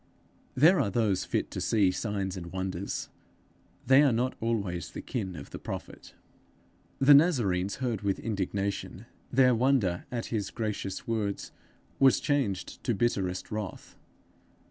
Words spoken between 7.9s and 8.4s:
with